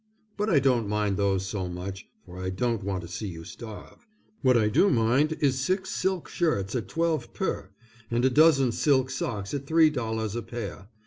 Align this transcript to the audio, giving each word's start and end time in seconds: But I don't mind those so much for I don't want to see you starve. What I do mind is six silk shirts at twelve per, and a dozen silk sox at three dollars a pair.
But 0.35 0.49
I 0.49 0.57
don't 0.57 0.87
mind 0.89 1.15
those 1.17 1.45
so 1.45 1.67
much 1.69 2.07
for 2.25 2.39
I 2.41 2.49
don't 2.49 2.83
want 2.83 3.03
to 3.03 3.07
see 3.07 3.27
you 3.27 3.43
starve. 3.43 4.07
What 4.41 4.57
I 4.57 4.67
do 4.67 4.89
mind 4.89 5.37
is 5.41 5.59
six 5.59 5.91
silk 5.91 6.27
shirts 6.27 6.73
at 6.73 6.87
twelve 6.87 7.35
per, 7.35 7.69
and 8.09 8.25
a 8.25 8.31
dozen 8.31 8.71
silk 8.71 9.11
sox 9.11 9.53
at 9.53 9.67
three 9.67 9.91
dollars 9.91 10.35
a 10.35 10.41
pair. 10.41 10.89